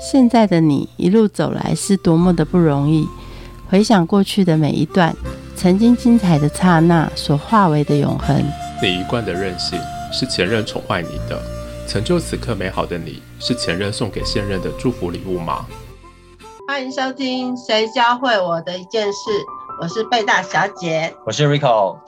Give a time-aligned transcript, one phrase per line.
[0.00, 3.06] 现在的你一路走来是多么的不容易。
[3.68, 5.14] 回想过去的每一段，
[5.54, 8.42] 曾经精彩的刹那所化为的永恒。
[8.82, 9.78] 你一贯的任性
[10.10, 11.38] 是前任宠坏你的，
[11.86, 15.66] 成就此刻美好的你是前任送给现任的祝福礼物吗？
[16.66, 19.30] 欢迎收听《谁教会我的一件事》，
[19.82, 21.98] 我是贝大小姐，我是 Rico。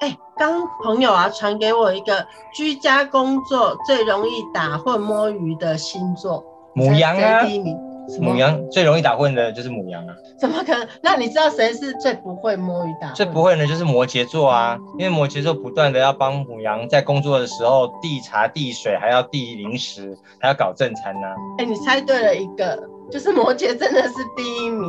[0.00, 6.44] 哎，刚朋友啊传给我一个居家工作最容易打混摸鱼的星座，
[6.76, 7.76] 母羊啊，第一名。
[8.20, 10.14] 母羊最容易打混的就是母羊啊？
[10.38, 10.86] 怎么可能？
[11.02, 13.10] 那你知道谁是最不会摸鱼打？
[13.12, 21.26] 最不会的就是摩羯座啊，因为摩羯座不断的要帮母羊在工作的时候递茶递水，还要递零食，还要搞正餐呢。
[21.58, 22.78] 哎，你猜对了一个，
[23.10, 24.88] 就是摩羯真的是第一名。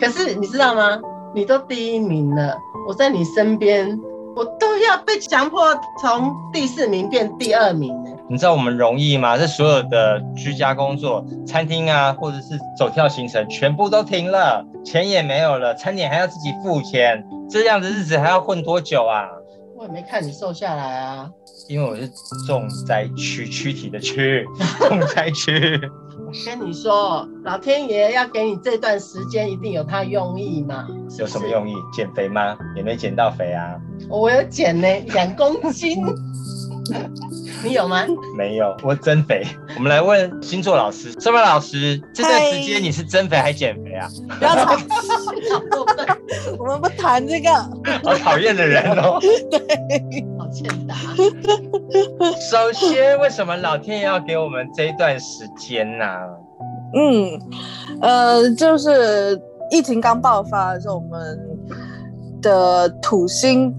[0.00, 1.00] 可是你知道吗？
[1.34, 2.56] 你都第一名了，
[2.88, 4.00] 我在你身边，
[4.34, 5.60] 我都要被强迫
[6.02, 8.07] 从第四名变第二名呢。
[8.30, 9.38] 你知道我们容易吗？
[9.38, 19.28] 这所有的居家工作、餐厅啊，或者是走跳行程，全部都停了，钱也没有了，餐点还要自己付钱，这样的日子还要混多久啊？
[19.76, 21.30] 我也没看你瘦下来啊。
[21.68, 22.10] 因为我是
[22.46, 24.44] 重灾区，躯体的区，
[24.78, 25.80] 重灾区。
[26.26, 30.86] 我跟你说，老天爷要给你这段时间，一定有他用意嘛？
[31.18, 31.72] 有什么用意？
[31.92, 32.58] 减肥吗？
[32.76, 33.74] 也没减到肥啊。
[34.10, 36.04] 我有减呢，两公斤。
[37.64, 38.04] 你有吗？
[38.36, 39.44] 没有，我增肥。
[39.76, 42.00] 我们来问星座老师，什么老师？
[42.14, 44.08] 这段时间你是增肥还减肥啊？
[44.38, 44.76] 不要吵，
[46.58, 47.50] 我们不谈这个。
[48.04, 49.18] 好讨厌的人哦。
[49.50, 49.58] 对，
[50.38, 50.94] 好欠打。
[52.50, 56.04] 首先，为什么老天爷要给我们这一段时间呢？
[56.94, 57.38] 嗯，
[58.00, 61.38] 呃，就是疫情刚爆发的时候，我们
[62.40, 63.74] 的土星。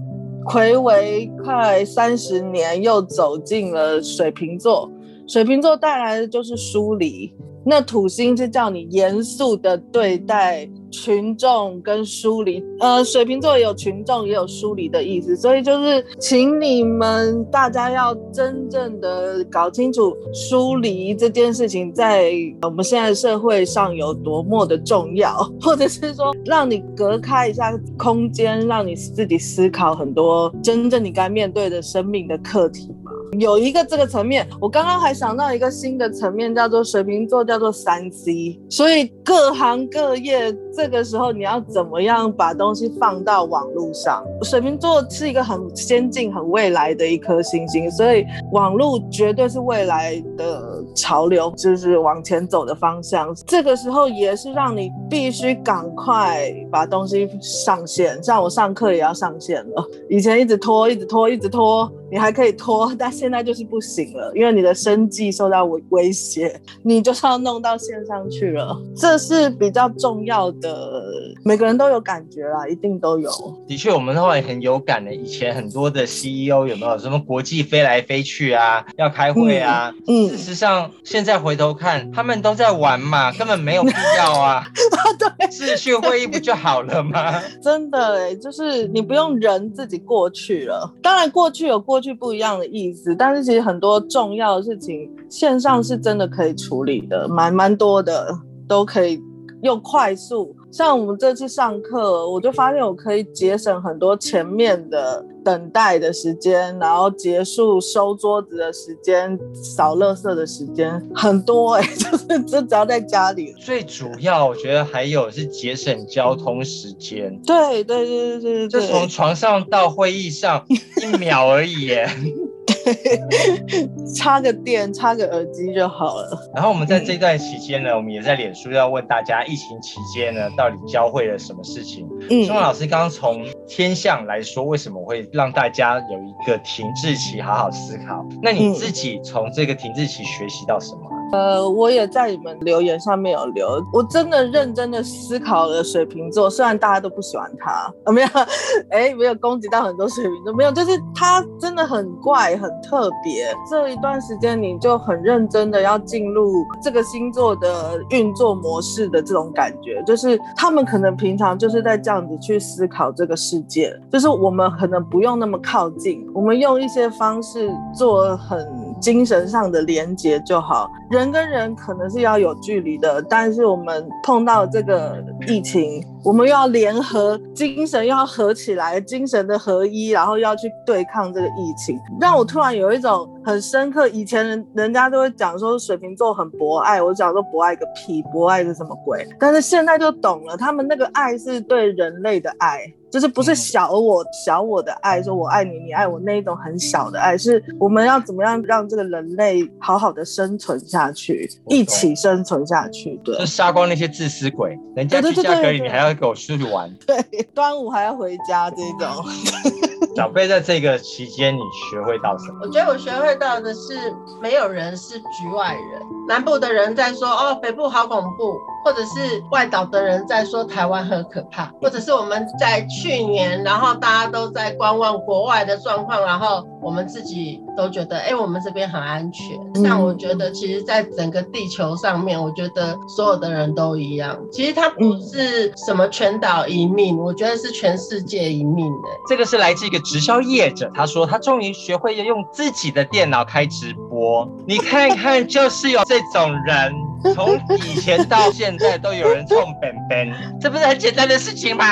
[0.50, 4.90] 魁为快三十年，又走进了水瓶座。
[5.28, 7.32] 水瓶座带来的就是疏离。
[7.64, 32.92] 那土星是叫你严肃的对待群众跟疏离，呃，水瓶座也有群众也有疏离的意思，所以就是请你们大家要真正的搞清楚疏离这件事情在我们现在社会上有多么的重要，或者是说让你隔开一下空间，让你自己思考很多真正你该面对的生命的课题。
[33.38, 38.60] 有一个这个层面，我刚刚还想到一个新的层面，叫做水瓶座，叫做三 C。
[38.68, 44.24] 所以各行各业这个时候，你要怎么样把东西放到网络上？
[44.42, 53.34] 水瓶座是一个很先进、很未来的一颗星星，所以网络绝对是未来的潮流，就是往前走的方向。
[53.46, 61.90] 这个时候也是让你必须赶快把东西上线，像我上课也要上线了，以前一直拖，一直拖，一直拖。
[62.10, 71.02] 你还可以拖， 但现在就是不行了，因为你的生计受到威威胁，你就是要弄到线上去了，这是比较重要的。
[71.44, 73.30] 每个人都有感觉啦，一定都有。
[73.66, 75.14] 的确，我们的话也很有感的。
[75.14, 79.92] 以前很多的 CEO 有没有什么国际飞来飞去啊，要开会啊？
[80.06, 84.66] 嗯，事实上现在回头看，他们都在玩嘛，根本没有必要啊。
[85.38, 87.40] 对，视讯会议不就好了吗？
[87.62, 90.92] 真的哎，就是你不用人自己过去了。
[91.00, 92.00] 当然，过去有过。
[92.00, 98.26] 去不一样的意思，但是其实很多重要的事情线上是真的可以处理的，蛮蛮多的，
[98.66, 99.20] 都可以
[99.62, 100.54] 又快速。
[100.70, 113.52] 像我们这次上课，我就发现我可以节省很多前面的等待的时间，然后结束收桌子的时间、扫垃圾的时间很多哎， 就是就只要在家里。
[113.58, 117.36] 最主要我觉得还有是节省交通时间。
[117.44, 122.08] 对对对对对对，就从床上到会议上一秒而已耶。
[124.16, 126.50] 插个电，插个耳机就好了。
[126.54, 132.08] 然后我们在这段期间呢，我们也在脸书要问大家，疫情期间呢，到底教会了什么事情？
[132.30, 138.24] 嗯，钟老师刚刚从天象来说，为什么会让大家有一个停滞期，好好思考？
[138.42, 141.00] 那你自己从这个停滞期学习到什么？
[141.32, 148.28] 呃，我也在你们留言上面有留，我真的认真的思考了水瓶座，虽然大家都不喜欢他，没有，
[148.90, 153.52] 哎，没有攻击到很多水瓶座，没有，就是他真的很怪，很特别。
[153.68, 168.66] 这一段时间你就很认真的要进入这个星座的运作模式的这种感觉，就是他们可能平常就是在这样子去思考这个世界，就是我们可能不用那么靠近，我们用一些方式做很
[169.00, 170.90] 精神上的连接就好。
[171.10, 184.06] 人跟人可能是要有距离的，但是我们碰到这个疫情，我们又要联合精神，又要合起来，精神的合一，然后要去对抗这个疫情，让我突然有一种很深刻。
[184.08, 189.26] 以前人人家都会讲说水瓶座很博爱，我讲说博爱个屁，博爱是什么鬼？
[189.38, 192.80] 但是现在就懂了，他们那个爱是对人类的爱。
[193.10, 203.20] 就是不是小我小我的爱，说我爱你，你爱我那一种很小的爱，是我们要怎么样让这个人类好好的生存下去，一起生存下去。
[203.24, 206.92] 对，就杀光那些自私鬼，人家居家隔离，你还要跟我出去玩。
[207.06, 207.16] 对，
[207.54, 209.24] 端午还要回家这种。
[210.16, 211.60] 小贝在这个期间，你
[211.90, 212.60] 学会到什么？
[212.62, 216.02] 我觉得我学会到的是，没有人是局外人。
[216.26, 229.82] 南部的人在说哦，北部好恐怖，或者是外岛的人在说台湾很可怕，或者是我们在去年，然后大家都在观望国外的状况，然后我们自己都觉得，哎，我们这边很安全。
[229.82, 234.38] 像我觉得，其实，在整个地球上面，我觉得所有的人都一样。
[234.52, 239.08] 其实它不是什么全岛一命，我觉得是全世界一命的。
[239.28, 244.46] 这个是来自一个直销业者，他说他终于学会用自己的电脑开直播。
[244.66, 246.00] 你看看，就是有。
[246.10, 246.92] 这种人
[247.34, 251.84] 从以前到现在都有人冲本本，这不是很简单的事情吗？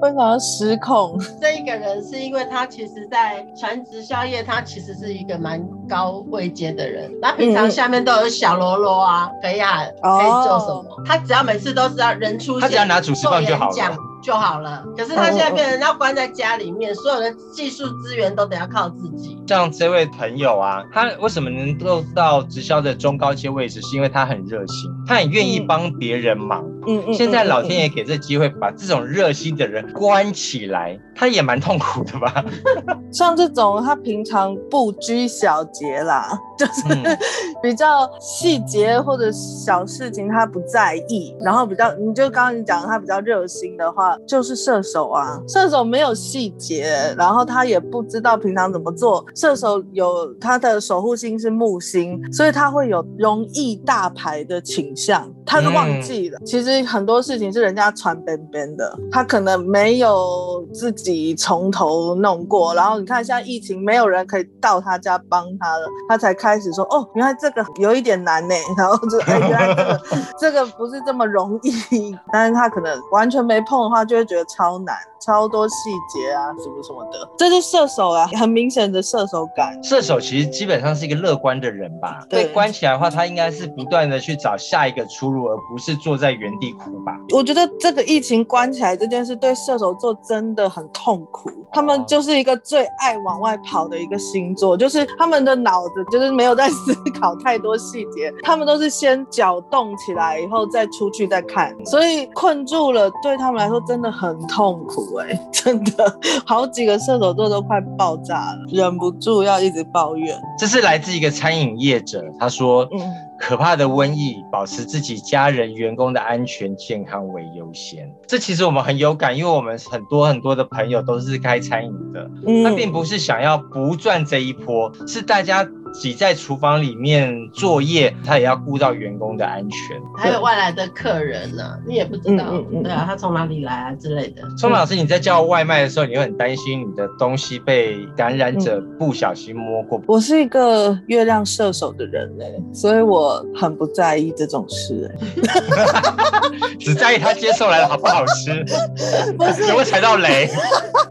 [0.00, 1.18] 为什么失控？
[1.40, 7.10] 这一个人是因为他其实，在传直销业，他其实是一个蛮高位阶的人。
[7.20, 10.84] 那平常下面都有小喽啰啊，可以啊，可以做什么？
[11.06, 13.96] 他只要每次都是要人出现，他只要拿主持棒就好了。
[14.22, 14.84] 就好了。
[14.96, 19.38] 可是他现在变成要关在家里面，所有的技术资源都得要靠自己。
[19.46, 23.80] 像这位朋友啊，他为什么能够到直销的中高阶位置？
[23.82, 26.64] 是因为他很热心，他很愿意帮别人忙。
[26.64, 27.12] 嗯嗯。
[27.14, 32.44] 现在老天爷给这机会，把这种热心的人关起来，他也蛮痛苦的吧？
[33.12, 36.82] 像这种他平常不拘小节啦，就是
[37.62, 44.16] 比较细节或者小事情他不在意，然后比较你就刚刚你讲他比较热心的话。
[44.26, 46.86] 就是射手啊，射手没有细节，
[47.18, 49.24] 然后他也不知道平常怎么做。
[49.34, 55.28] 射手有他的守护星是木星，所以他会有容易大牌的倾向。
[55.44, 62.74] 他是忘记了，其实很多事情是人家传边边的，他可能没有自己从头弄过。
[62.74, 68.54] 然后你看现在疫情，没有人可以到他家帮他了，他才开始说：“哦，原来这个有一点难呢。
[68.76, 70.00] ”然后就哎，原来这个
[70.38, 72.14] 这个不是这么容易。
[72.32, 74.00] 但是他可能完全没碰的话。
[74.10, 74.96] 就会觉得超难。
[75.20, 75.74] 超多细
[76.08, 79.78] 节啊，什么什么的，这是射手啊，很明显的射手感。
[79.82, 82.24] 射手其实基本上是一个乐观的人吧？
[82.28, 87.16] 被关起来的话，他应该是不断的去找下一个出路，而不是坐在原地哭吧？
[87.34, 91.50] 我觉得这个疫情关起来这件事对射手座真的很痛苦。
[91.72, 105.09] 他们就是一个最爱往外跑的一个星座，就是他们的脑子就是没有在思考太多细节， 他们都是先搅动起来以后再出去再看，所以困住了对他们来说真的很痛苦。
[105.16, 110.38] 哎， 真的好几个射手座都快爆炸了，忍不住要一直抱怨。
[110.58, 113.00] 这是来自一个餐饮业者，他说：“嗯，
[113.38, 122.30] 可怕的瘟疫，保持自己家人员工的安全健康为优先。”这其实我们很有感，因为我们很多很多的朋友都是开餐饮的，
[122.64, 125.66] 他并不是想要不赚这一波，是大家。
[125.92, 130.00] 挤在厨房里面作业，他也要顾到员工的安全。
[130.16, 132.44] 还有外来的客人呢，你也不知道，
[132.82, 134.42] 对啊，他从哪里来啊之类的。
[134.56, 140.00] 聪老师，你在叫外卖的时候，你会很担心你的东西被感染者不小心摸过？
[140.06, 145.10] 我是一个月亮射手的人嘞，所以我很不在意这种事，
[146.78, 148.64] 只在意他接受来的好不好吃，
[149.36, 150.48] 不是有没有踩到雷？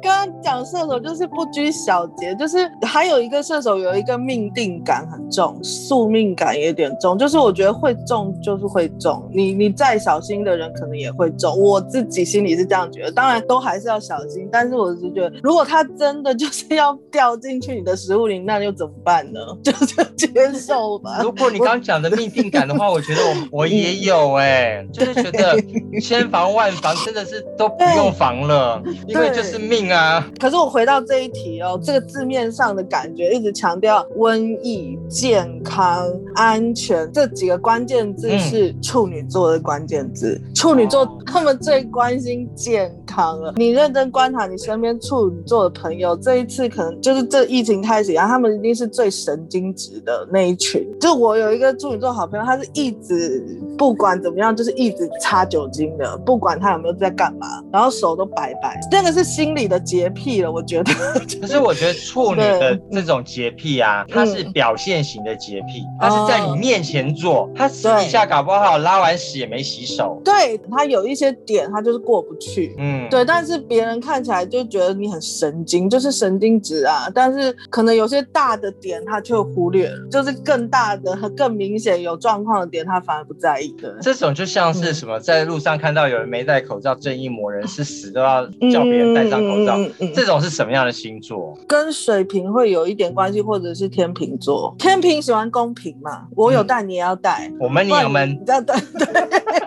[0.01, 4.68] 刚刚讲射手就是不拘小节，就是还有一个射手有一个命定。
[4.83, 19.39] 感很重，宿命感也有点重，就是我觉得会中就是会中，你你再小心的人可能也会中，我自己心里是这样觉得，当然都还是要小心，但是我是觉得，如果他真的就是要掉进去你的食物里，那又怎么办呢？
[19.63, 21.19] 就是接受吧。
[21.21, 25.57] 如果你刚讲的命定感的话，我觉得我 我也有哎，就是觉得
[26.01, 30.29] 千防万防真的是都不用防了，因为就是命啊。
[30.39, 34.58] 可是我回到这一题哦，这个字面上的感觉一直强调瘟。
[34.63, 40.39] 疫、健康、安全这几个关键字是处女座的关键字。
[40.53, 43.53] 处女座他们最关心健康了。
[43.55, 50.85] 你认真观察你身边处女座的朋友，这一次可能就是这疫情开始，然后他们一定是最神经质的那一群。
[50.99, 53.43] 就我有一个处女座好朋友，他是一直
[53.77, 60.51] 不管怎么样，就是一直擦酒精的，不管他有没有在干嘛，然后手都白白，那个是心理的洁癖了。
[60.51, 60.91] 我觉得。
[61.39, 64.48] 可是我觉得处女的这种洁癖啊，它是。
[64.53, 70.21] 表现型的洁癖，他是在你面前做，他私底下搞不好拉完屎也没洗手。
[70.23, 72.75] 对他有一些点，他就是过不去。
[72.77, 77.09] 嗯，对，但是别人看起来就觉得你很神经，就是神经质啊。
[77.13, 83.97] 但是可能有些大的点他却忽略了，就是更大的和更明显有状况的点，他反而不在意的。
[84.01, 89.77] 这种就像是什么，在路上看到有人没戴口罩，正义魔人是死都要叫别人戴上口罩。
[90.15, 91.57] 这种是什么样的星座？
[91.67, 94.75] 跟水瓶会有一点关系，或者是天秤座。
[94.79, 96.27] 天平喜欢公平嘛？
[96.35, 97.51] 我有带，你也要带。
[97.59, 99.58] 我们你们这样对对。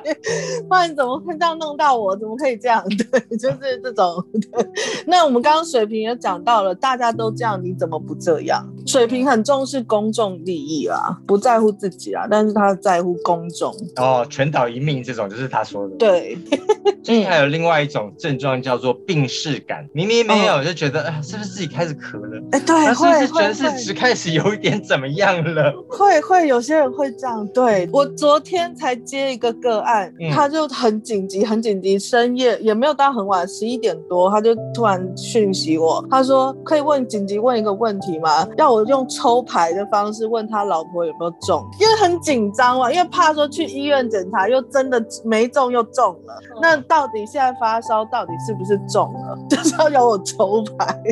[0.68, 2.16] 不然怎么会这样弄到我？
[2.16, 2.82] 怎么可以这样？
[2.88, 4.24] 对，就是这种。
[4.52, 4.66] 对
[5.06, 8.66] 那我们刚刚水平也讲到了，大家都这样，你怎么不这样？
[8.86, 13.74] 水平很重视公众利益啊，不在乎自己啊，但是他在乎公众。
[13.96, 15.96] 哦，全岛一命这种就是他说的。
[15.96, 16.36] 对。
[17.02, 22.40] 最近还有另外一种症状叫做病逝感，明明没有就觉得，哎，是不是自己开始咳了？
[22.52, 25.72] 哎，对，会觉得是只开始有一点怎么样了？
[25.88, 27.44] 会会有些人会这样。
[27.48, 29.91] 对我昨天才接一个个案，
[30.32, 38.46] 他就很紧急，很紧急，深夜也没有到很晚，十一点多，他就突然讯息我，他说可以问紧急问一个问题吗？
[38.56, 49.38] 要我用抽牌的方式问他老婆有没有中，因为很紧张嘛，因为怕说去医院检查又真的没中又中了，那到底现在发烧到底是不是中了？
[49.48, 51.02] 就是要有我抽牌。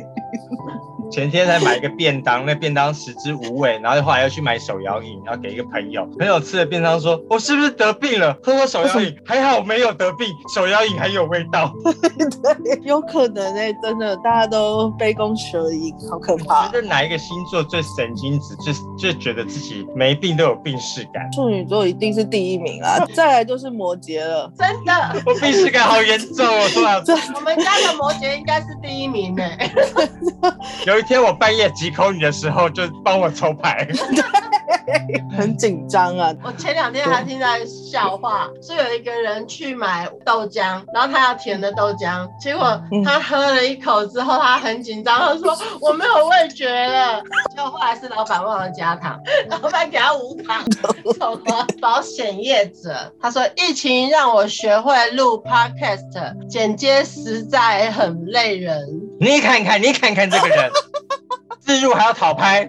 [1.10, 6.06] 前天才买一个便当，那便当食之无味，然后后来又去买手摇饮，然后给一个朋友。
[6.18, 8.36] 朋友吃了便当说：“我是不是得病了？
[8.42, 11.72] 喝我手摇饮，还好没有得病，手摇饮还有味道。
[12.64, 16.68] ”对，有可能哎，真的，大家都杯弓蛇影，好可怕。
[16.68, 18.54] 觉得哪一个星座最神经质，
[18.96, 21.30] 最就觉得自己没病都有病逝感？
[21.32, 24.50] 处女座一定是第一名啊，再来就是摩羯了。
[24.56, 24.92] 真的，
[25.26, 27.02] 我病逝感好严重哦，突然。
[27.34, 29.42] 我们家的摩羯应该是第一名呢。
[30.86, 30.99] 有。
[31.00, 33.88] 一天我半夜急口你的时候，就帮我抽牌，
[35.36, 36.30] 很紧张啊！
[36.44, 47.22] 我前两天还听到笑话，是有一个人去买豆浆，然后他要甜的豆浆，结果他喝了一口之后，他很紧张，他说我没有味觉了。
[47.50, 50.62] 结果后来是老板忘了加糖， 老板给他无糖。
[50.70, 58.78] 什么保险业者他说疫情让我学会录 podcast，剪接实在很累人。
[59.18, 60.70] 你看看，你看看这个人。
[61.70, 62.68] 自入还要讨拍，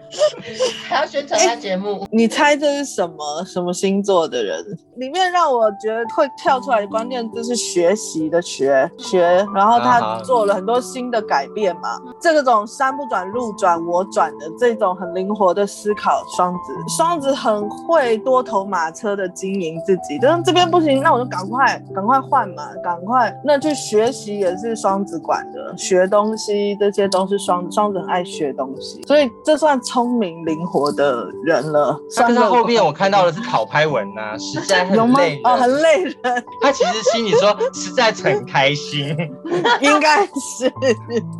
[0.87, 2.05] 还要宣传他节目。
[2.11, 4.63] 你猜这是什么什么星座的人？
[4.97, 11.97] 里面让我觉得会跳出来的关键就是学习的学学，然后他做了很多新的改变嘛。
[12.21, 20.19] 这种山不转路转我转的这种很灵活的思考，双子双子很会多头马车的经营自己。
[20.19, 28.90] 就是这边不行，那我就赶快赶快换嘛，赶快那去学习也是双子管的，学东西这些都是双双子很爱学东西。
[29.07, 31.99] 所以这算聪明灵活的人了。
[32.15, 36.15] 但是后面我看到的是讨拍文呐，实在很累哦，很累人。
[36.61, 39.15] 他其实心里说实在很开心，
[39.81, 40.71] 应该是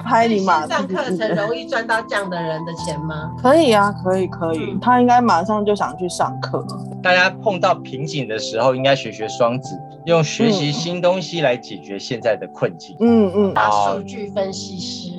[0.04, 3.32] 拍你马上课程容易赚到这样的人的钱吗？
[3.42, 4.78] 可以啊，可以可以。
[4.82, 6.66] 他应该马上就想去上课。
[7.02, 12.96] 大家碰到瓶颈的时候，应该学学双子，用学习新东西来解决现在的困境。
[13.00, 15.12] 嗯嗯，大数据分析师。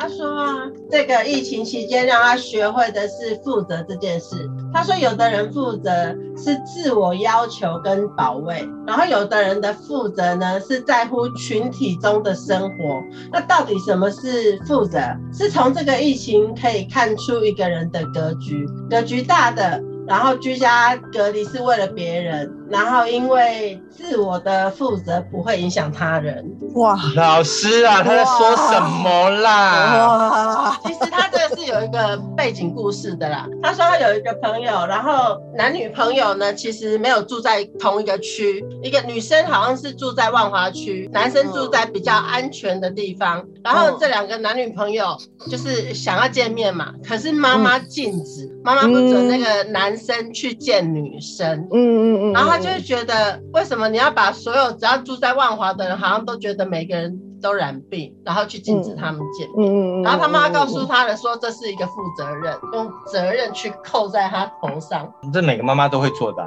[0.00, 4.48] 他说啊，这个疫情期间让他学会的是负责这件事。
[4.72, 5.92] 他说，有的人负责
[6.38, 13.02] 是自我要求跟保卫，然后有的人的负责呢是在乎群体中的生活。
[13.30, 14.98] 那到底什么是负责？
[15.34, 19.82] 是从这个疫情可以看出一个人的格局，格局大的。
[20.10, 26.44] 然后居家隔离是为了别人，然后因为自我的负责不会影响他人。
[26.74, 30.08] 哇，老师啊，他在说什么啦？
[30.08, 33.46] 哇，其实他这个是有一个背景故事的啦。
[33.62, 43.44] 他说他有一个朋友，然后男女朋友呢其实没有住在同一个区，一个女生好像是住在万华区，男生住在比较安全的地方。
[43.62, 45.16] 然后这两个男女朋友
[45.48, 49.90] 就是想要见面嘛，可是妈妈禁止，妈妈不准那个男。
[50.00, 57.20] 生去见女生，嗯嗯嗯，然后他就会觉得，为什么你要把所有只要住在万华的人，好像都觉得每个人。
[57.40, 65.10] 都染病，然后去禁止他们见面，然后他妈告诉他的说这是一个负责任，用责任去扣在他头上。
[65.32, 66.46] 这每个妈妈都会做的，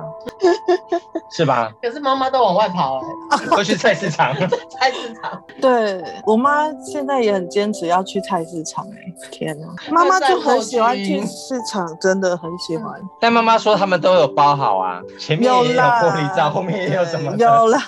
[1.31, 1.71] 是吧？
[1.81, 2.99] 可是妈妈都往外跑
[3.31, 4.33] 哎， 都去菜市场。
[4.69, 12.93] 菜市场，对我妈现在也很坚持要去菜市场哎，天哪，妈妈就很喜欢去市场，真的很喜欢。
[13.19, 17.33] 但妈妈说他们都有包好啊，前面也有玻璃罩，后面也有什么？
[17.37, 17.79] 有啦，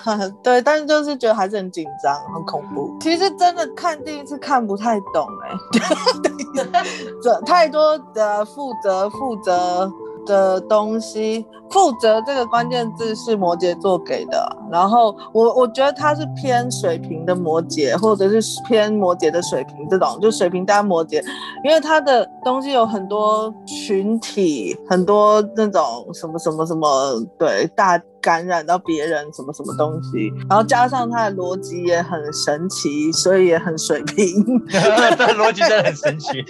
[0.44, 2.95] 对，但是就是觉得还是很紧张，很恐怖。
[3.00, 5.52] 其实真的看第一次看不太懂哎，
[6.56, 6.68] 等
[7.22, 9.92] 这太多的负责负责
[10.26, 14.58] 的东西，负责这个关键字是摩羯座给的。
[14.72, 21.24] 然后我我觉得他是偏水平的摩羯，或者是偏摩羯的水平这种，就水平加摩羯，
[21.64, 25.84] 因为他的东西有很多群体，很多那种
[26.14, 28.02] 什么什么什么，对大。
[28.26, 34.44] 感染到别人什么什么东西，然后加上他的逻辑也很神奇，所以也很水平。
[35.16, 36.44] 这逻辑真的很神奇。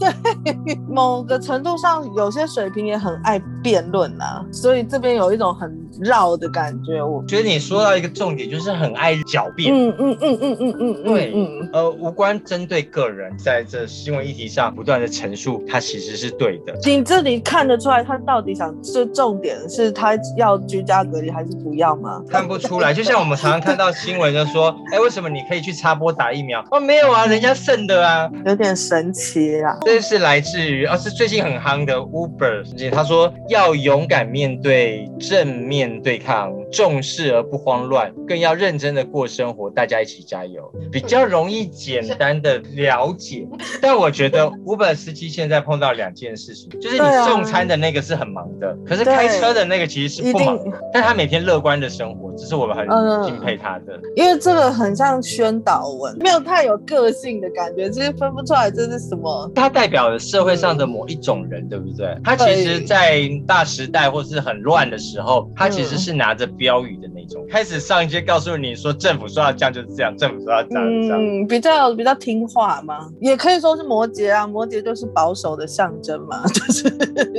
[0.00, 5.70] 对，某个程度上，有些水平也很爱辩论呐，所以这边有一种很
[6.00, 7.02] 绕的感觉。
[7.02, 9.74] 我觉得你说到一个重点，就是很爱狡辩。
[9.74, 16.74] 嗯嗯嗯嗯嗯嗯，对，嗯呃，无关针对个人，在这新闻议题上不断的陈述，他其实是对的。
[16.86, 21.17] 你这里看得出来，他到底想这重点是他要居家隔。
[21.30, 22.22] 还是不要吗？
[22.28, 26.64] 看不出来，就像我们常常看到新闻，就说，哎，为什么你可以去插播打疫苗？
[26.70, 29.76] 哦，没有啊，人家剩的啊，有点神奇啊。
[29.82, 43.46] 这是来自于，哦，是最近很夯的 Uber，他说要勇敢面对，正面对抗，重视而不慌乱，更要认真的过生活，大家一起加油，比较容易简单的了解。
[43.82, 50.56] 但我觉得 Uber 司机现在碰到两件事情，就是你送餐的那个是很忙的，可是开车的那个其实是不忙，
[50.92, 51.08] 但。
[51.08, 52.86] 他每天乐观的生活，这是我们很
[53.24, 53.98] 敬佩他的。
[54.14, 59.50] 因为这个很像宣导文，没有太有个性的感觉，就是分不出来这是什么。
[59.54, 62.14] 他代表了社会上的某一种人，对不对？
[62.22, 71.18] 他其实，在大时代或是很乱的时候，他其实是拿着标语的那种，开始上街告诉你说，政府说要这样就是这样，政府说要这样这样。
[71.18, 76.90] 嗯，比较比较听话嘛，也可以说是摩羯啊，摩羯就是保守的象征嘛， 就是。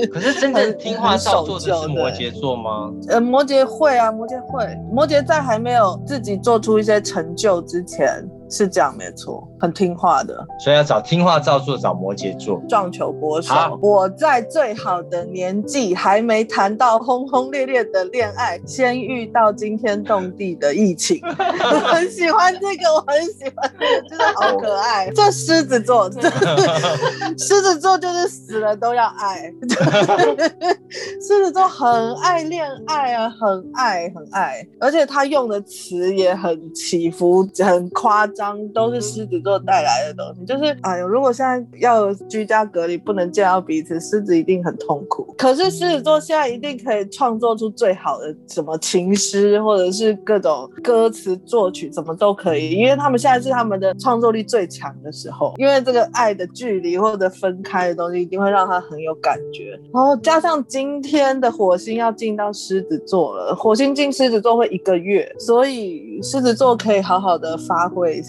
[0.07, 2.91] 可是真正听话照做的是摩羯座吗？
[3.09, 3.59] 呃，摩羯。
[3.69, 4.65] 会啊，摩羯会。
[4.89, 8.25] 摩羯在还没有自己做出一些成就之前。
[8.49, 13.53] 是这样，没错，很听话的，所以要找听话照做，找摩羯座撞球国手。
[13.81, 21.19] 我在最好的年纪还没谈到轰轰烈烈的恋爱，先遇到惊天动地的疫情。
[21.23, 23.71] 我很喜欢这个，我很喜欢，
[24.09, 25.09] 真的好可爱。
[25.11, 26.09] 这狮子座，
[27.37, 29.53] 狮子座就是死了都要爱。
[31.21, 38.27] 狮子座很爱恋爱啊，很爱很爱，而且他用的词也很起伏，很夸。
[38.73, 45.33] 都是狮子座带来的东西，就是哎呦，如果现在要居家隔离，不能见到彼此，狮子一定很痛苦。
[45.37, 55.53] 可是狮子座现在一定可以创作出最好的什么情诗，或者是各种歌词作曲，什么都可以，因为他们现在是他们的创作力最强的时候。
[55.57, 59.71] 因为这个爱的距离或者分开的东西，一定会让他很有感觉。
[59.93, 68.21] 然后加上今天的火星要进到狮子座了，火星进狮子座会一个月，所以狮子座可以好好的发挥。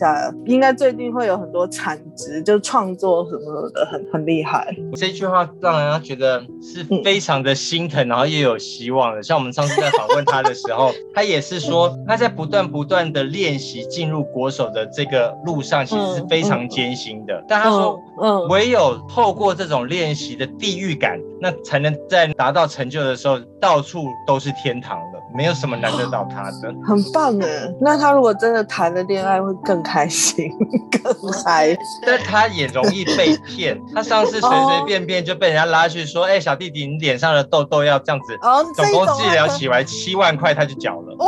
[0.47, 4.75] 应该最近会有很多产值，就创作什么的，很很厉害。
[4.95, 9.23] 这句话让人家觉得是非常的心疼，然后又有希望的。
[9.23, 17.45] 像我们上次在访问他的时候， 他也是说他在不断不断的练习进入国手的这个路上，其实是非常艰辛的。
[17.49, 25.10] 但他说，嗯，唯有透过这种练习的地狱感，那才能在达到成就的时候，到处都是天堂了。
[25.35, 27.47] 没有什么难得到他的， 很棒哎。
[27.81, 30.51] 那他如果真的谈了恋爱，会更开心、
[30.91, 31.77] 更嗨。
[32.05, 33.81] 但他也容易被骗。
[33.95, 38.37] 他上次随随便便就被人家拉去说：“哎，小弟弟，你脸上的痘痘要这样子，
[38.75, 41.27] 总共治疗起来七万块，他就缴了。”哦，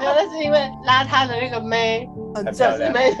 [0.00, 3.14] 那是因为拉他的那个妹很漂亮，妹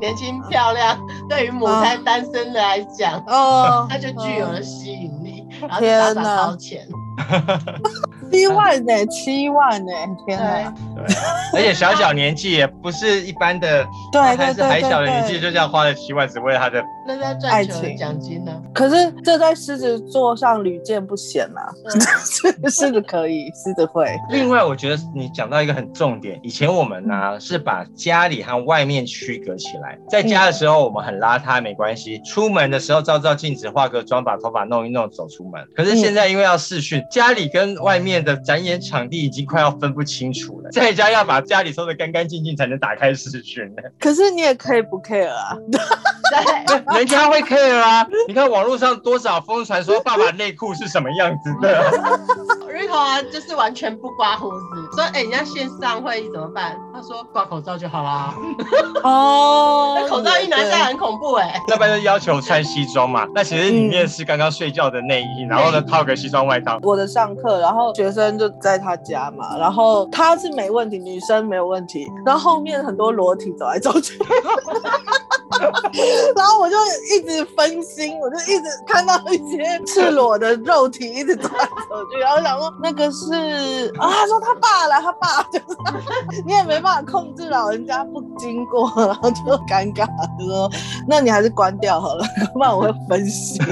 [0.00, 6.86] 年轻漂亮，对于母胎单身的来讲，哦，他就具有了吸引力，然后大大掏钱。
[8.30, 9.06] 七万呢？
[9.06, 9.92] 七万呢？
[10.26, 10.74] 天哪！
[11.54, 18.52] 而且小小年纪也不是一般的，对，还是还小的年纪就这样花了七万，只为了他的那在赚钱奖金呢？
[18.74, 21.60] 可是这在狮子座上屡见不鲜呐。
[22.68, 24.06] 狮子可以， 狮子会。
[24.30, 35.64] 另外，我觉得你讲到一个很重点，以前我们呢是把家里和外面区隔起来，在家的时候我们很邋遢没关系，出门的时候照照镜子，化个妆，把头发弄一弄走出门。
[35.74, 43.74] 可是现在因为要视讯，家里跟外面的展演场地已经快要分不清楚了，在家要把家里收的干干净净才能打开视讯。
[43.98, 45.56] 可是你也可以不 care 啊，
[46.30, 48.06] 对， 人家会 care 啊。
[48.28, 51.90] 你看网络上多少疯传说爸爸内裤是什么样子的
[52.68, 56.76] ，Rico 啊，就是完全不刮胡子，说哎，人家线上会议怎么办？
[56.94, 58.34] 他说挂口罩就好啦。
[59.04, 61.60] 哦，那口罩一拿下很恐怖哎。
[61.68, 66.78] 那边就要求穿西装嘛，那其实里面是刚刚睡觉的内衣，然后呢套个西装外套。
[66.82, 74.16] 我的上课，然后学学生就在他家嘛，然后他是没问题，女生没有问题，然后后面很多裸体走来走去。
[76.36, 76.76] 然后我就
[77.14, 85.64] 一直分心，我就一直看到一些赤裸的肉体一直走来走去，然后想说那个是啊，他说他爸了，他爸就是
[86.44, 90.06] 你也没办法控制老人家不经过，然后就尴尬，
[90.38, 90.70] 就说
[91.08, 93.64] 那你还是关掉好了， 不然我会分心。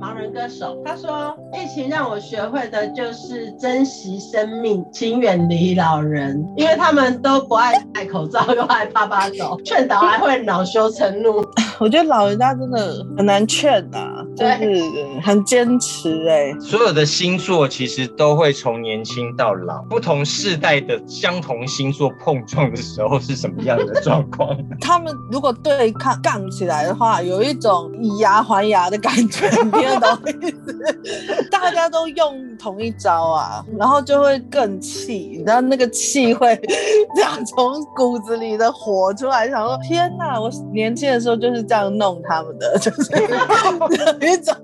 [0.00, 11.44] 盲人歌手他说，疫情让我学会的就是珍惜生命，请远离老人，因为他们都不爱戴口罩，又爱啪啪走， 劝导还会恼羞成怒。
[11.78, 14.84] 我觉得老人家真的很难劝啊、就是
[15.22, 24.56] 很坚持哎、所有的星座其实都会从年轻到老，不同世代的相同星座碰撞的时候是什么样的状况？
[24.80, 31.48] 他们如果对抗杠起来的话，有一种以牙还牙的感觉，你听得懂意思？
[31.50, 36.54] 大家都用同一招啊，然后就会更气，你知道那个气会
[37.14, 43.12] 这样从骨子里的火出来，想说天哪，我年轻的时候就是这样弄他们的，就是
[44.20, 44.54] 有一种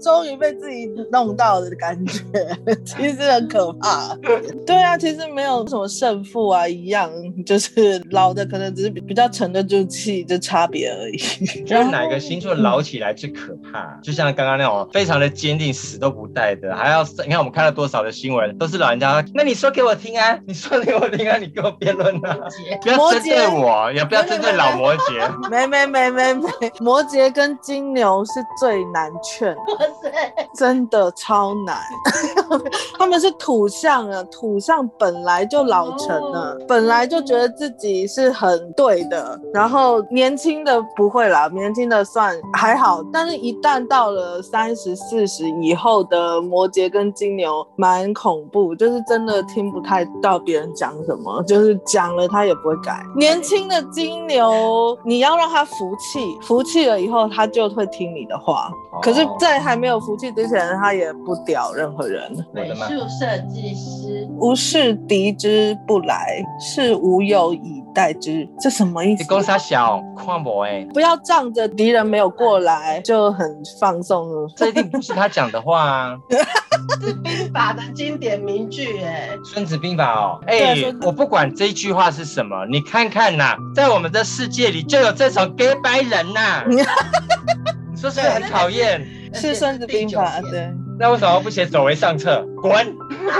[0.00, 2.20] 终于被自己弄到的感觉，
[2.84, 4.16] 其实很可怕。
[4.66, 7.10] 对啊，其实没有什么胜负啊，一样，
[7.44, 11.16] 就是老的可能只是比比较沉得住气，就差别而已。
[11.64, 13.98] 就是哪个星座老起来最可怕？
[14.02, 19.24] 就像刚刚那种非常的坚定、死都不带的，还要你看我们看了多少的新闻，都是老人家。
[19.34, 22.36] 那你说给我听啊， 你说给我听啊，你跟我辩论啊，
[22.82, 25.48] 不要针对我，也不要针对老摩羯。
[25.50, 29.64] 没没没没没，摩羯跟金牛是最难劝，哇
[30.02, 30.12] 塞，
[30.54, 31.76] 真的超难。
[32.98, 53.02] 他们是土象啊，土象本来就老成了，本来就觉得自己是很对的，然后年轻的不会啦，年轻的算还好，但是一旦到了三十四十以后的摩羯跟金牛，蛮恐怖，就是真的听不太到别人讲什么， 就是讲了他也不会改。
[53.16, 58.70] 年轻的金牛，你要让他服气，服气了以后，他就会听你的话。
[59.00, 62.30] 可是，在还没有服气之前，他也不屌任何人。
[62.52, 68.48] 美术设计师，无事敌之不来，是无有以待之。
[68.60, 69.22] 这什么意思？
[69.22, 74.28] 你公司小看我哎，不要仗着敌人没有过来就很放松。
[74.54, 76.16] 这一定不是他讲的话啊。
[77.00, 86.76] 是兵法的经典名句哎，孙子兵法哦，哎、我不管这句话是什么，你看看呐、在我们的世界里就有这种 gay 白人呐、 你
[87.98, 89.00] 说是不是很讨厌？
[89.32, 92.44] 是《孙子兵法》对，那为什么不写走为上策？
[92.60, 92.72] 滚！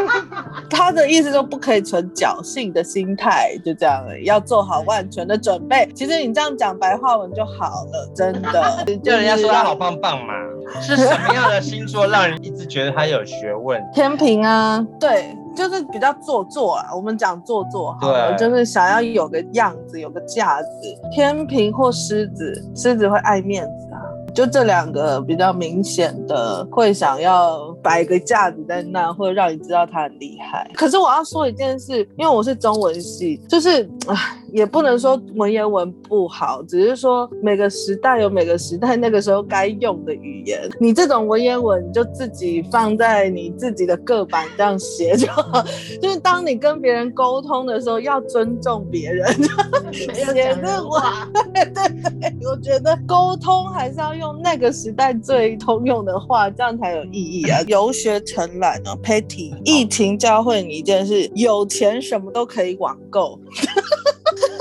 [0.68, 5.88] 他的意思就不可以存侥幸的心态，就这样要做好万全的准备。
[5.94, 8.84] 其实你这样讲白话文就好了，真的。
[9.02, 10.32] 就人家说他好棒棒嘛，
[10.80, 13.80] 是什么样的星座让人一直觉得他有学问？
[13.92, 16.86] 天平啊，对，就是比较做作啊。
[16.94, 20.68] 我们讲做作好了，对就是想要有个样子，有个架子。
[21.14, 23.91] 天平或狮子，狮子会爱面子啊。
[24.34, 30.70] 就这两个比较明显的，会想要摆个架子在那，会让你知道他很厉害。
[30.74, 40.68] 可是我要说一件事，因为我是中文系，就是唉，也不能说文言文不好，只是说每个时代有每个时代那个时候该用的语言。
[40.78, 45.64] 你这种文言文，你就自己放在你自己的个板这样写就好。
[46.00, 49.26] 就是当你跟别人沟通的时候，要尊重别人。
[50.14, 57.60] 没有讲人话， 对我觉得沟通还是要用那个时代最通用的话，这样才有意义啊。
[57.66, 63.38] 游学承揽哦，Patty，疫情教会你一件事：有钱什么都可以网购。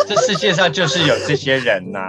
[0.08, 2.00] 这世界上就是有这些人呐、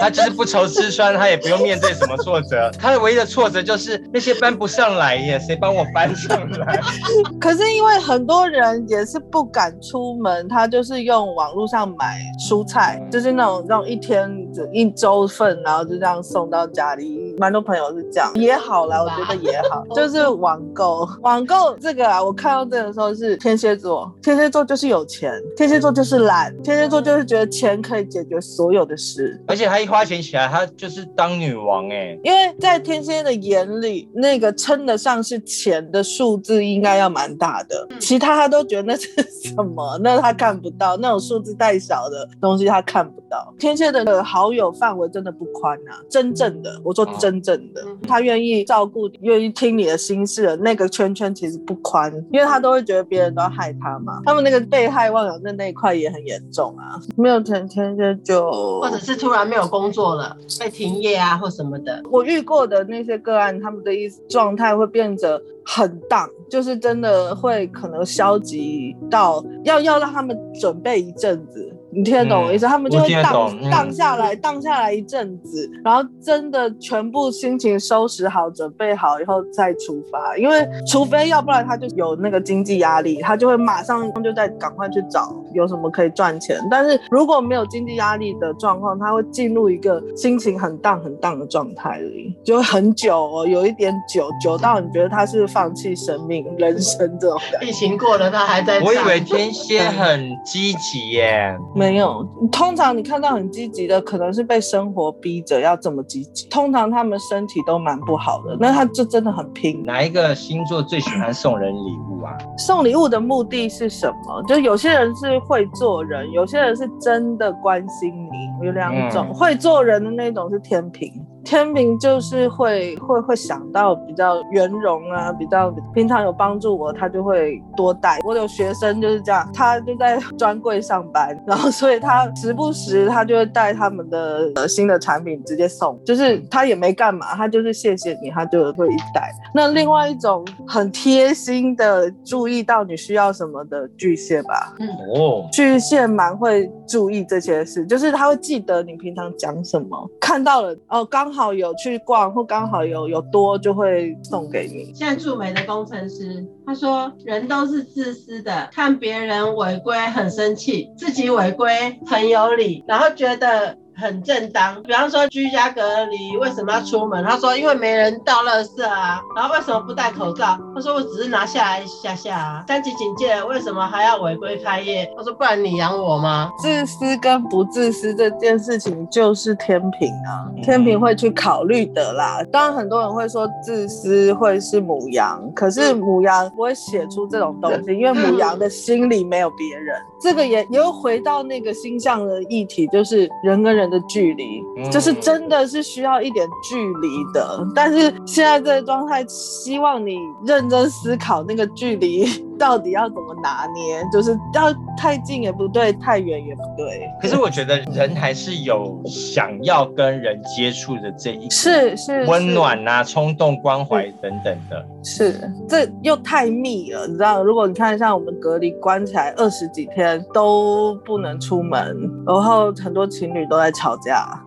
[0.00, 6.80] 他就是不愁吃穿，他也不用面对什么挫折，他的唯一的挫折就是那些搬不上来耶，谁帮我搬上来？
[7.40, 14.30] 可是因为很多人也是不敢出门，他就是用网络上买蔬菜，就是那种那种一天
[14.72, 17.34] 一周份，然后就这样送到家里。
[17.38, 21.08] 蛮多朋友是这样，也好啦，我觉得也好，就是网购。
[21.22, 29.42] 网购这个啊，我看到这个的时候是天蝎座，天蝎座就是有钱，天蝎座就是懒，天蝎座就是觉得钱可以解决所有的事。
[29.46, 32.18] 而且他一花钱起来，他就是当女王哎。
[32.22, 39.08] 因为在天蝎的眼里，那个称得上是钱的数字应该要蛮大的，其他他都觉得那是
[39.54, 43.54] 什么，那他看不到，那种数字太小的东西他看不到。
[43.58, 72.66] 天蝎的好友范围真的不宽啊，真正的，我说真正的，他愿意照顾、愿意听你的心事的那个圈圈其实不宽，因为他都会觉得别人都要害他嘛，他们那个被害妄想症那一块也很严重啊，没有成天就就或者是突然没有工作了，被停业啊或什么的，我遇过的那些个案，他们的意思状态会变得很荡，就是真的会可能消极到要要让他们准备一阵子，你听得懂我意思？
[72.66, 80.36] 他们就会荡嗯荡下来，荡下来一阵子，然后真的全部心情收拾好、准备好以后再出发。
[80.36, 86.56] 因为除非要不然他就有那个经济压力，他就会马上就在赶快去找有什么可以赚钱。
[86.70, 97.38] 但是如果没有经济压力的状况，他会进入一个心情很荡很荡的状态里，就会很久哦，有一点久，久到你觉得他是放弃生命、人生这种。
[97.60, 98.80] 疫情过了，他还在。
[98.80, 102.24] 我以为天蝎很积极耶，没有。
[102.50, 106.48] 通常你看到很积极的，可能是被生活逼着要这么积极。
[106.48, 109.82] 通常他们身体都蛮不好的，那他就真的很拼。
[109.84, 112.36] 哪一个星座最喜欢送人礼物啊？
[112.56, 114.42] 送礼物的目的是什么？
[114.46, 119.26] 就有些人是会做人，有些人是真的关心你，有两种。
[119.30, 121.12] 嗯会做人的那种是天平。
[121.44, 128.18] 天平就是会会会想到比较圆融啊，比较平常有帮助我，他就会多带。
[128.24, 139.32] 我有学生就是这样，他就在专柜上班，然后所以他时不时他就会带他们的、呃、新的产品直接送，就是他也没干嘛，他就是谢谢你，他就会一带。
[139.54, 144.74] 那另外一种很贴心的注意到你需要什么的巨蟹吧，
[145.16, 154.92] 哦，巨蟹蛮会注意这些事，就是他会记得你平常讲什么，看到了哦，刚好有去逛或刚好有有多就会送给你。
[154.94, 163.76] 现在驻美的工程师他说，人都是自私的，看别人违规很生气，自己违规很有理，然后觉得。
[163.96, 167.24] 很正当，比方说居家隔离为什么要出门？
[167.24, 169.20] 他说因为没人倒垃圾啊。
[169.36, 170.58] 然后为什么不戴口罩？
[170.74, 172.64] 他说我只是拿下来一下下啊。
[172.66, 175.08] 三级警戒为什么还要违规开业？
[175.16, 176.50] 他说不然你养我吗？
[176.58, 182.42] 自私跟不自私这件事情就是天平啊，天平会去考虑的啦。
[182.50, 189.96] 当然很多人会说自私会是母羊，可是母羊不会写出这种东西，因为母羊的心里没有别人。
[190.20, 197.66] 这个也又回到那个星象的议题，就是人跟人的距离，就是真的是需要一点距离的。
[197.74, 202.26] 但是现在这个状态，希望你认真思考那个距离
[202.62, 207.10] 到底要怎么拿捏，就是要太近也不对，太远也不对。
[207.20, 214.86] 可是我觉得人还是有想要跟人接触的这一是是温暖啊、冲动、关怀等等的。
[215.02, 217.42] 是，这又太密了，你知道？
[217.42, 224.40] 如果你看像我们隔离关起来二十几天都不能出门，然后很多情侣都在吵架，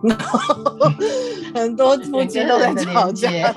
[1.56, 3.30] 很多夫妻都在吵架，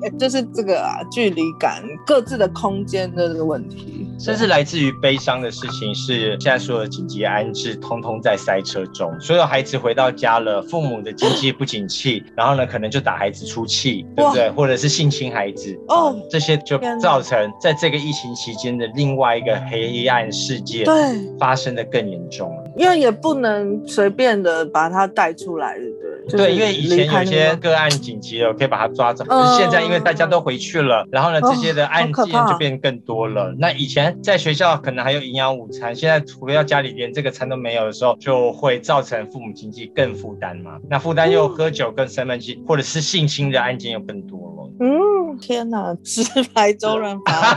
[0.00, 14.50] 对，就是这个啊，距离感、各自的空间的这个问题，甚至来自于悲伤的事情是，现在所有的紧急安置通通在塞车中，所有孩子回到家了，父母的经济不景气，然后呢，可能就打孩子出气，对不对？
[14.50, 15.74] 或者是性侵孩子。
[15.88, 20.94] 哦，这些就造成在这个疫情期间的另外一个黑暗事件，对，
[21.38, 22.64] 发生的更严重了。
[22.76, 26.13] 因为也不能随便的把它带出来，对不对？
[26.28, 29.24] 对，因为以前有些个案紧急了，可以把他抓走。
[29.58, 33.54] 现在因为大家都回去了，然后呢，这些的案件就变更多了。
[33.58, 40.78] 那以前在学校可能还有营养午餐，现在除了到家里连这个餐都没有的时候，就会造成父母经济更负担嘛。
[40.88, 44.63] 那负担又喝酒更身份证或者是性侵的案件又更多了。
[44.80, 47.54] 嗯，天哪，直白周润发，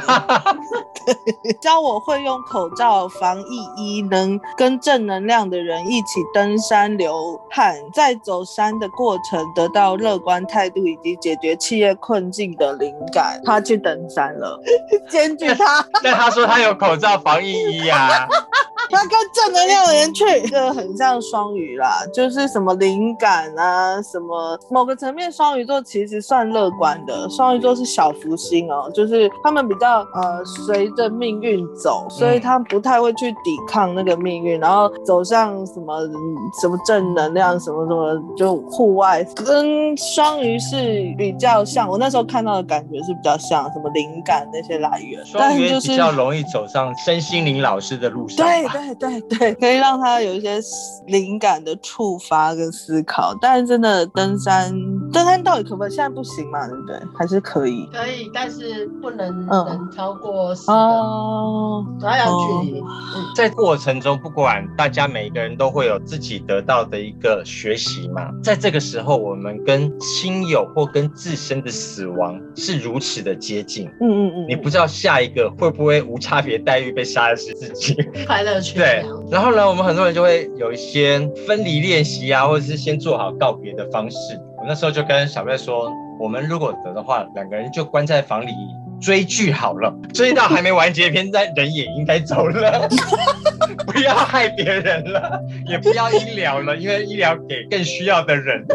[1.62, 13.42] 教我会用口罩、防疫衣，能跟正能量的人一起登山流汗，在走山的过程得到乐观态度以及解决企业困境的灵感。
[13.44, 14.60] 他去登山了，
[15.10, 15.84] 检举他。
[16.04, 18.28] 但他说他有口罩、防疫衣啊。
[18.92, 27.30] 他跟正能量的人去，这个很像双鱼啦， 就是什么灵感啊，什么某个层面，双鱼座其实算乐观的。
[27.30, 36.02] 双鱼座是小福星哦，就是他们比较呃随着命运走，所以他不太会去抵抗那个命运，然后走向什么
[36.62, 41.88] 什么正能量，什么什么就户外，跟双鱼是比较像。
[41.90, 48.48] 我那时候看到的感觉是比较像什么灵感那些来源，双鱼比较容易走上身心灵老师的路上。
[48.48, 48.77] 对。
[48.78, 50.60] 对对对， 可以让他有一些
[51.08, 53.36] 灵感的触发跟思考。
[53.42, 54.74] 但是真的登山，
[55.12, 55.92] 登山到底可不可以？
[55.92, 57.00] 现在不行嘛，对不对？
[57.18, 57.88] 还是可以？
[57.92, 62.80] 可以，但是不能能超过十哦，个，还要距离。
[62.80, 68.30] 嗯，在过程中，不管大家每一个人都会有自己得到的一个学习嘛。
[68.44, 73.88] 在这个时候，我们跟亲友或跟自身的死亡是如此的接近。
[74.02, 77.96] 嗯嗯嗯，你不知道下一个会不会无差别待遇被杀的是自己。
[78.26, 78.78] 快乐去。
[78.78, 84.18] 对，然后呢，我们很多人就会有一些分离练习啊，或者是先做好告别的方式。
[84.58, 88.52] 我那时候就跟小贝说，我们如果得的话，两个人就关在房里
[89.00, 92.90] 追剧好了，追到还没完结篇，但人也应该走了，
[93.86, 98.66] 不 不要害别人了，也不要医疗了，因为医疗给更需要的人。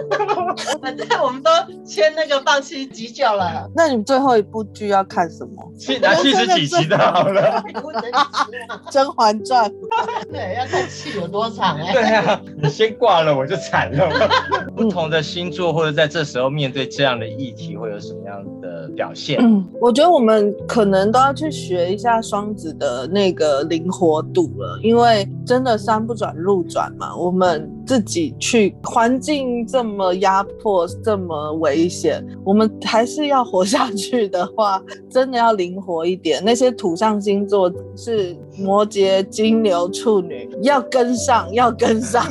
[0.81, 1.51] 反正我们都
[1.85, 3.69] 签那个放弃急救了。
[3.75, 5.73] 那你们最后一部剧要看什么？
[5.79, 7.63] 七拿七十几集的好了，
[8.91, 9.71] 《甄嬛传》。
[10.31, 11.93] 对，要看戏有多长哎。
[11.93, 14.09] 对啊，你先挂了我就惨了。
[14.77, 19.39] 不同的星座或者在这时候面对这样的议题，会有什么样的表现？
[19.41, 27.71] 嗯，我觉得我们可能都要去学一下双子的那个灵活度了，因为真的山不转路转嘛，我们。
[27.87, 36.43] 自己去，环境这么压迫，这么危险，我们还是要活下去的话，真的要灵活一点。
[36.45, 42.25] 那些土象星座是摩羯、金牛、处女，要跟上， 要跟上，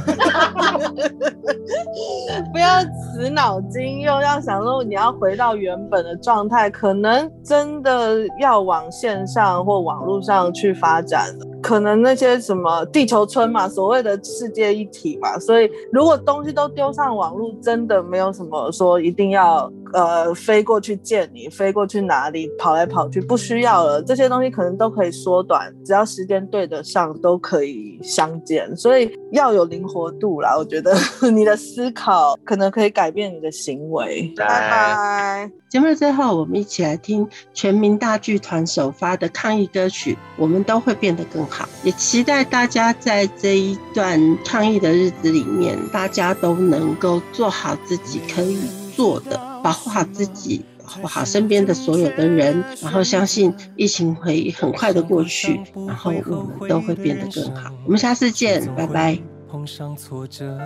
[2.52, 2.82] 不要
[3.14, 11.48] 死脑筋，又要想说你要回到原本的状态，可能真的要往线上或网络上去发展了。
[11.62, 19.71] 可能那些什么地球村嘛，所谓的世界一体嘛，所以如果东西都丢上网络，真的没有什么说一定要。
[19.93, 24.01] 呃，飞过去见你，飞过去哪里，跑来跑去，不需要了。
[24.01, 28.75] 这些东西可能都可以缩短，只要时间对得上，都可以相见。
[28.75, 30.95] 所以要有灵活度啦，我觉得
[31.32, 34.34] 你的思考可能可以改变你的行为。
[34.38, 35.51] 拜拜。
[35.69, 41.67] 节目的最后，我们一起来听全民大剧团首发的抗议歌曲，我们都会变得更好。
[41.84, 48.60] 也期待大家在这一段抗议的日子里面，大家都能够做好自己可以
[48.95, 49.51] 做的。
[49.63, 57.71] 保护好自己，保护好身边的所有的人，然后相信疫情会很快的过去，然后我们都会变得更好。
[57.86, 59.17] 我们下次见，拜拜。
[59.50, 60.58] 碰上挫折，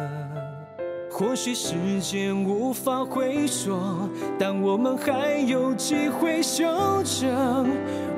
[1.09, 6.63] 或许时间无法回说，但我们还有机会修
[7.03, 7.67] 正，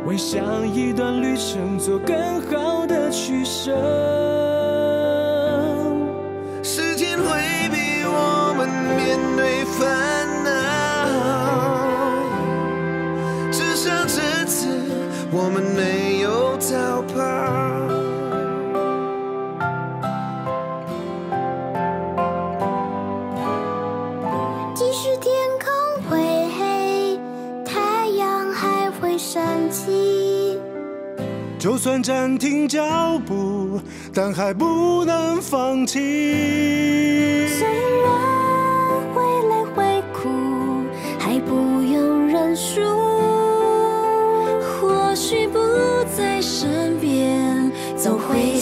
[0.06, 0.40] 为下
[0.74, 3.72] 一段旅程做更好的取舍。
[6.62, 10.37] 时间会逼我们面对烦
[15.40, 17.16] 我们没有逃跑。
[24.74, 25.70] 即使天空
[26.10, 26.18] 会
[26.58, 27.20] 黑，
[27.64, 30.60] 太阳还会升起。
[31.60, 33.80] 就算暂停脚步，
[34.12, 37.48] 但还不能放弃。
[37.48, 37.68] 虽
[38.02, 38.37] 然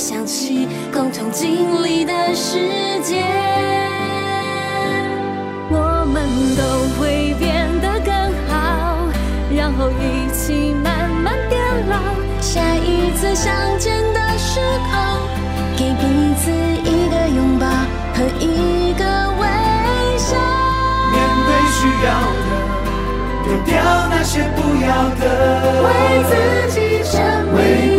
[0.07, 2.59] 想起共同经历的时
[3.01, 3.25] 间，
[5.67, 6.61] 我们都
[6.93, 8.13] 会变得更
[8.47, 9.09] 好，
[9.49, 11.97] 然后一起慢慢变老。
[12.39, 14.59] 下一次相见的时
[14.91, 15.25] 候，
[15.75, 17.65] 给彼此一个拥抱
[18.13, 19.03] 和一个
[19.41, 19.43] 微
[20.19, 20.37] 笑。
[21.09, 22.07] 面对需要
[22.45, 22.53] 的，
[23.43, 23.73] 丢掉
[24.11, 25.89] 那些不要的，为
[26.29, 26.31] 自
[26.75, 26.77] 己
[27.11, 27.17] 证
[27.55, 27.94] 明，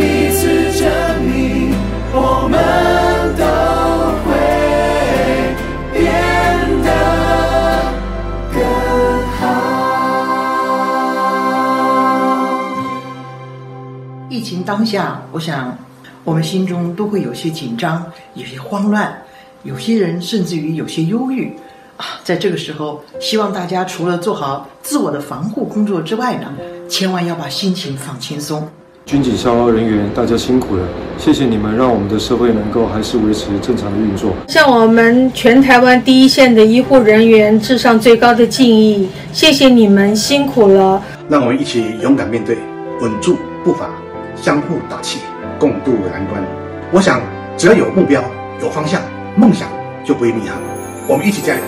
[14.28, 15.76] 疫情当下，我想
[16.22, 19.16] 我们心中都会有些紧张，有些慌乱，
[19.62, 21.56] 有些人甚至于有些忧郁
[21.96, 22.20] 啊。
[22.22, 26.52] 在这个时候，希望大家除了做好自我的防护工作之外呢，
[26.88, 28.68] 千万要把心情放轻松。
[29.06, 30.82] 军警消防人员，大家辛苦了，
[31.16, 34.32] 谢谢你们，让我们的社会能够还是维持正常的运作。
[34.48, 41.00] 向我们全台湾第一线的医护人员致上最高的敬意，谢谢你们辛苦了。
[41.28, 42.58] 让我们一起勇敢面对，
[43.00, 43.90] 稳住步伐，
[44.34, 45.20] 相互打气，
[45.56, 46.44] 共度难关。
[46.90, 47.20] 我想，
[47.56, 48.20] 只要有目标、
[48.60, 49.00] 有方向、
[49.36, 49.68] 梦想，
[50.04, 50.58] 就不会迷航。
[51.06, 51.60] 我们一起加油。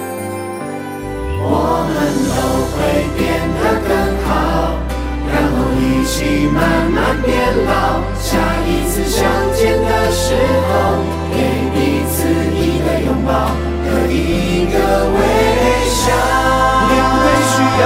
[1.41, 2.35] 我们都
[2.75, 3.28] 会变
[6.09, 10.73] 起慢慢变老，下一次相见的时候，
[11.31, 11.37] 给
[11.75, 11.77] 彼
[12.09, 12.17] 此
[12.57, 13.31] 一个拥抱
[13.85, 14.75] 和一个
[15.13, 15.17] 微
[15.93, 16.01] 笑。
[16.89, 16.91] 面
[17.21, 17.85] 对需要，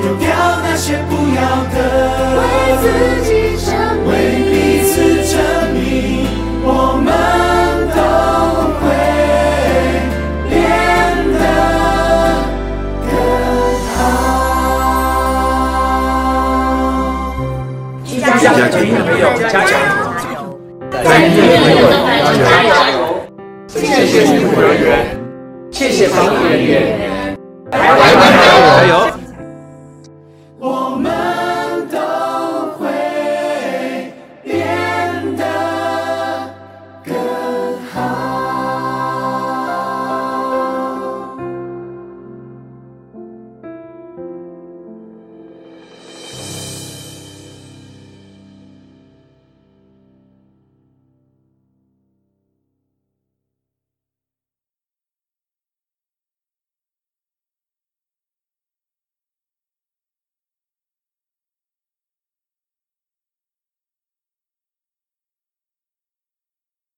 [0.00, 0.24] 丢掉
[0.62, 1.40] 那些不要
[1.74, 1.76] 的，
[21.56, 22.96] 加油！
[23.66, 25.05] 谢谢医护，人员。